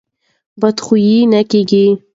[0.61, 1.85] بد خویه نه کېږي.